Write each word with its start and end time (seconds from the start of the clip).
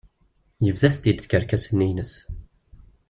Yebda-tent-id 0.65 1.19
tkerkas-nni 1.21 1.87
ines. 1.91 2.11